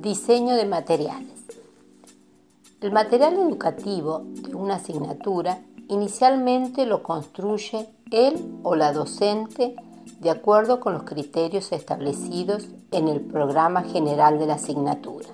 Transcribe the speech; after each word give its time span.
Diseño 0.00 0.54
de 0.54 0.66
materiales. 0.66 1.46
El 2.80 2.92
material 2.92 3.34
educativo 3.34 4.22
de 4.26 4.54
una 4.54 4.76
asignatura 4.76 5.58
inicialmente 5.88 6.86
lo 6.86 7.02
construye 7.02 7.88
él 8.10 8.60
o 8.62 8.76
la 8.76 8.92
docente 8.92 9.74
de 10.20 10.30
acuerdo 10.30 10.80
con 10.80 10.92
los 10.92 11.04
criterios 11.04 11.72
establecidos 11.72 12.68
en 12.92 13.08
el 13.08 13.20
programa 13.22 13.82
general 13.82 14.38
de 14.38 14.46
la 14.46 14.54
asignatura. 14.54 15.28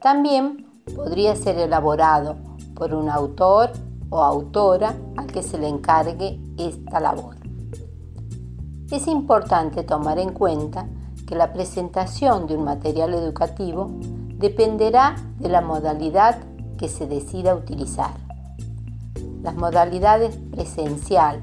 También 0.00 0.66
podría 0.94 1.34
ser 1.34 1.58
elaborado 1.58 2.36
por 2.74 2.94
un 2.94 3.10
autor 3.10 3.72
o 4.10 4.22
autora 4.22 4.96
al 5.16 5.26
que 5.26 5.42
se 5.42 5.58
le 5.58 5.68
encargue 5.68 6.40
esta 6.56 7.00
labor. 7.00 7.36
Es 8.90 9.08
importante 9.08 9.82
tomar 9.82 10.18
en 10.18 10.32
cuenta 10.32 10.86
la 11.34 11.52
presentación 11.52 12.46
de 12.46 12.56
un 12.56 12.64
material 12.64 13.14
educativo 13.14 13.90
dependerá 14.38 15.16
de 15.38 15.48
la 15.48 15.60
modalidad 15.60 16.38
que 16.78 16.88
se 16.88 17.06
decida 17.06 17.54
utilizar. 17.54 18.14
Las 19.42 19.54
modalidades 19.54 20.36
presencial, 20.50 21.40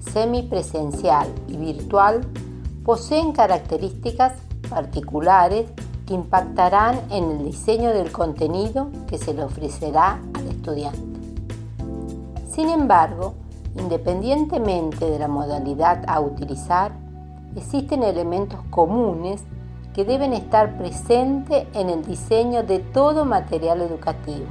semipresencial 0.00 1.28
y 1.48 1.56
virtual 1.56 2.22
poseen 2.84 3.32
características 3.32 4.32
particulares 4.68 5.66
que 6.06 6.14
impactarán 6.14 7.00
en 7.10 7.30
el 7.30 7.44
diseño 7.44 7.90
del 7.90 8.10
contenido 8.10 8.90
que 9.06 9.18
se 9.18 9.34
le 9.34 9.44
ofrecerá 9.44 10.20
al 10.34 10.46
estudiante. 10.48 11.20
Sin 12.50 12.68
embargo, 12.68 13.34
independientemente 13.76 15.08
de 15.08 15.18
la 15.18 15.28
modalidad 15.28 16.02
a 16.06 16.20
utilizar, 16.20 16.92
existen 17.56 18.02
elementos 18.02 18.60
comunes 18.70 19.42
que 19.94 20.04
deben 20.04 20.32
estar 20.32 20.78
presentes 20.78 21.66
en 21.74 21.90
el 21.90 22.04
diseño 22.04 22.62
de 22.62 22.78
todo 22.78 23.24
material 23.24 23.80
educativo, 23.80 24.46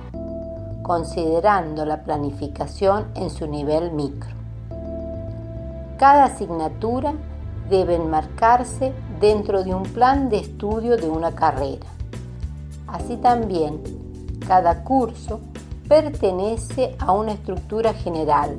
considerando 0.83 1.85
la 1.85 2.03
planificación 2.03 3.07
en 3.15 3.29
su 3.29 3.47
nivel 3.47 3.91
micro. 3.91 4.31
Cada 5.97 6.25
asignatura 6.25 7.13
debe 7.69 7.95
enmarcarse 7.95 8.93
dentro 9.19 9.63
de 9.63 9.73
un 9.73 9.83
plan 9.83 10.29
de 10.29 10.39
estudio 10.39 10.97
de 10.97 11.09
una 11.09 11.33
carrera. 11.33 11.85
Así 12.87 13.17
también, 13.17 13.81
cada 14.47 14.83
curso 14.83 15.39
pertenece 15.87 16.95
a 16.99 17.11
una 17.11 17.33
estructura 17.33 17.93
general, 17.93 18.57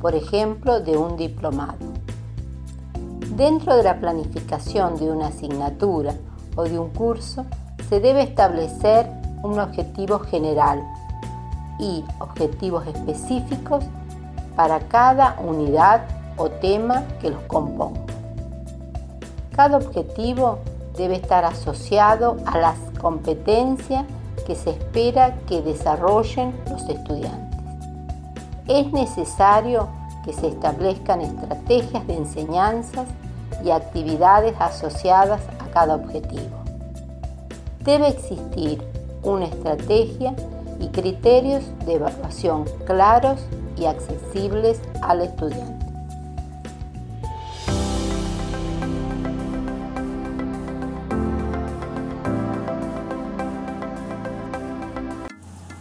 por 0.00 0.14
ejemplo, 0.14 0.80
de 0.80 0.96
un 0.96 1.16
diplomado. 1.16 1.89
Dentro 3.36 3.76
de 3.76 3.84
la 3.84 4.00
planificación 4.00 4.96
de 4.96 5.10
una 5.10 5.28
asignatura 5.28 6.14
o 6.56 6.64
de 6.64 6.78
un 6.78 6.90
curso 6.90 7.46
se 7.88 8.00
debe 8.00 8.22
establecer 8.22 9.08
un 9.42 9.60
objetivo 9.60 10.18
general 10.18 10.82
y 11.78 12.04
objetivos 12.18 12.86
específicos 12.88 13.84
para 14.56 14.80
cada 14.80 15.36
unidad 15.40 16.02
o 16.36 16.50
tema 16.50 17.04
que 17.20 17.30
los 17.30 17.40
componga. 17.42 18.00
Cada 19.54 19.76
objetivo 19.76 20.58
debe 20.96 21.14
estar 21.14 21.44
asociado 21.44 22.36
a 22.46 22.58
las 22.58 22.76
competencias 23.00 24.04
que 24.44 24.56
se 24.56 24.70
espera 24.70 25.36
que 25.46 25.62
desarrollen 25.62 26.52
los 26.68 26.82
estudiantes. 26.88 27.60
Es 28.66 28.92
necesario 28.92 29.88
que 30.24 30.32
se 30.32 30.48
establezcan 30.48 31.20
estrategias 31.20 32.06
de 32.06 32.16
enseñanzas 32.16 33.08
y 33.64 33.70
actividades 33.70 34.54
asociadas 34.58 35.40
a 35.58 35.70
cada 35.72 35.96
objetivo. 35.96 36.60
Debe 37.84 38.08
existir 38.08 38.82
una 39.22 39.46
estrategia 39.46 40.34
y 40.78 40.88
criterios 40.88 41.64
de 41.86 41.94
evaluación 41.94 42.64
claros 42.86 43.40
y 43.76 43.86
accesibles 43.86 44.80
al 45.02 45.22
estudiante. 45.22 45.89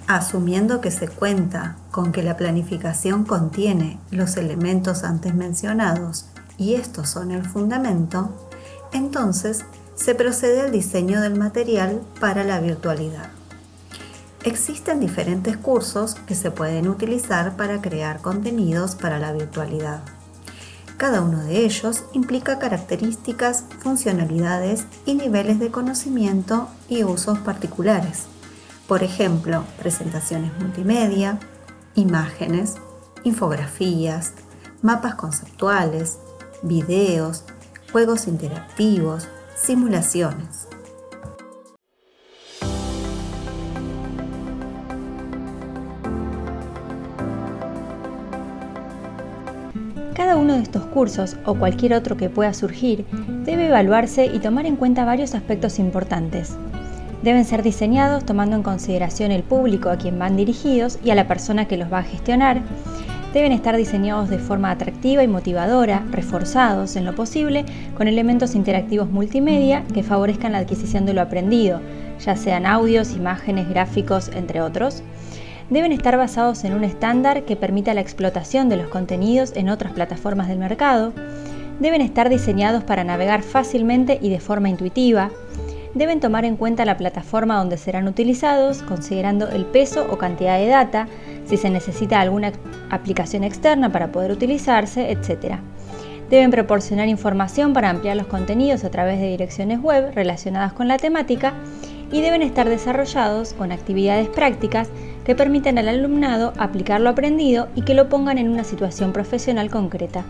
Asumiendo 0.10 0.82
que 0.82 0.90
se 0.90 1.08
cuenta 1.08 1.76
con 1.92 2.12
que 2.12 2.24
la 2.24 2.36
planificación 2.36 3.26
contiene 3.26 4.00
los 4.10 4.38
elementos 4.38 5.04
antes 5.04 5.36
mencionados 5.36 6.26
y 6.58 6.74
estos 6.74 7.10
son 7.10 7.30
el 7.30 7.46
fundamento, 7.46 8.32
entonces 8.92 9.66
se 9.94 10.16
procede 10.16 10.62
al 10.62 10.72
diseño 10.72 11.22
del 11.22 11.38
material 11.38 12.02
para 12.20 12.44
la 12.44 12.60
virtualidad. 12.60 13.30
Existen 14.44 15.00
diferentes 15.00 15.58
cursos 15.58 16.16
que 16.26 16.34
se 16.34 16.50
pueden 16.50 16.88
utilizar 16.88 17.56
para 17.56 17.80
crear 17.80 18.20
contenidos 18.20 18.96
para 18.96 19.20
la 19.20 19.32
virtualidad. 19.32 20.00
Cada 20.98 21.22
uno 21.22 21.44
de 21.44 21.66
ellos 21.66 22.04
implica 22.14 22.58
características, 22.58 23.64
funcionalidades 23.78 24.86
y 25.06 25.14
niveles 25.14 25.60
de 25.60 25.70
conocimiento 25.70 26.68
y 26.90 27.04
usos 27.04 27.38
particulares. 27.38 28.24
Por 28.90 29.04
ejemplo, 29.04 29.66
presentaciones 29.78 30.52
multimedia, 30.60 31.38
imágenes, 31.94 32.74
infografías, 33.24 34.34
mapas 34.82 35.14
conceptuales, 35.14 36.18
videos, 36.64 37.44
juegos 37.92 38.28
interactivos, 38.28 39.28
simulaciones. 39.56 40.68
Cada 50.16 50.36
uno 50.36 50.56
de 50.56 50.64
estos 50.64 50.86
cursos 50.86 51.38
o 51.46 51.54
cualquier 51.54 51.94
otro 51.94 52.18
que 52.18 52.32
pueda 52.32 52.56
surgir 52.56 53.06
debe 53.46 53.68
evaluarse 53.68 54.26
y 54.26 54.40
tomar 54.40 54.66
en 54.66 54.78
cuenta 54.78 55.06
varios 55.06 55.36
aspectos 55.36 55.78
importantes. 55.78 56.56
Deben 57.24 57.44
ser 57.44 57.64
diseñados 57.64 58.26
tomando 58.26 58.56
en 58.56 58.64
consideración 58.64 59.32
el 59.32 59.44
público 59.44 59.90
a 59.90 59.98
quien 59.98 60.18
van 60.18 60.38
dirigidos 60.38 61.00
y 61.04 61.10
a 61.10 61.16
la 61.16 61.28
persona 61.28 61.66
que 61.66 61.76
los 61.76 61.92
va 61.92 62.00
a 62.00 62.04
gestionar, 62.04 62.62
deben 63.34 63.52
estar 63.52 63.76
diseñados 63.76 64.30
de 64.30 64.40
forma 64.40 64.72
atractiva 64.72 65.22
y 65.22 65.28
motivadora, 65.28 66.04
reforzados 66.12 66.96
en 66.96 67.06
lo 67.06 67.16
posible 67.16 67.66
con 67.96 68.08
elementos 68.08 68.56
interactivos 68.56 69.10
multimedia 69.10 69.84
que 69.94 70.02
favorezcan 70.02 70.54
la 70.54 70.60
adquisición 70.60 71.06
de 71.06 71.14
lo 71.14 71.22
aprendido, 71.22 71.82
ya 72.24 72.36
sean 72.38 72.66
audios, 72.66 73.16
imágenes, 73.16 73.68
gráficos, 73.70 74.32
entre 74.34 74.62
otros. 74.62 75.04
Deben 75.70 75.92
estar 75.92 76.18
basados 76.18 76.64
en 76.64 76.74
un 76.74 76.84
estándar 76.84 77.44
que 77.44 77.56
permita 77.56 77.94
la 77.94 78.02
explotación 78.02 78.70
de 78.70 78.78
los 78.78 78.88
contenidos 78.88 79.52
en 79.56 79.70
otras 79.70 79.92
plataformas 79.92 80.48
del 80.48 80.58
mercado. 80.58 81.14
Deben 81.80 82.02
estar 82.02 82.30
diseñados 82.30 82.84
para 82.84 83.04
navegar 83.04 83.44
fácilmente 83.44 84.18
y 84.22 84.30
de 84.30 84.40
forma 84.40 84.70
intuitiva 84.70 85.30
deben 85.94 86.20
tomar 86.20 86.46
en 86.46 86.56
cuenta 86.56 86.86
la 86.86 86.98
plataforma 86.98 87.58
donde 87.58 87.78
serán 87.78 88.08
utilizados, 88.08 88.82
considerando 88.84 89.50
el 89.50 89.66
peso 89.66 90.08
o 90.10 90.18
cantidad 90.18 90.58
de 90.58 90.68
data, 90.68 91.08
si 91.46 91.58
se 91.58 91.70
necesita 91.70 92.20
alguna 92.20 92.52
aplicación 92.90 93.44
externa 93.44 93.92
para 93.92 94.12
poder 94.12 94.32
utilizarse, 94.32 95.12
etc. 95.12 95.56
Deben 96.30 96.52
proporcionar 96.52 97.08
información 97.08 97.74
para 97.74 97.90
ampliar 97.90 98.18
los 98.18 98.28
contenidos 98.28 98.84
a 98.84 98.92
través 98.92 99.20
de 99.20 99.28
direcciones 99.28 99.82
web 99.82 100.14
relacionadas 100.14 100.74
con 100.74 100.88
la 100.88 100.98
temática 100.98 101.54
y 102.12 102.22
deben 102.22 102.42
estar 102.42 102.68
desarrollados 102.70 103.54
con 103.54 103.72
actividades 103.72 104.30
prácticas 104.30 104.90
que 105.26 105.36
permitan 105.36 105.78
al 105.78 105.90
alumnado 105.90 106.54
aplicar 106.58 107.02
lo 107.02 107.10
aprendido 107.10 107.68
y 107.76 107.84
que 107.84 107.94
lo 107.94 108.10
pongan 108.10 108.38
en 108.38 108.50
una 108.50 108.64
situación 108.64 109.14
profesional 109.14 109.70
concreta. 109.70 110.24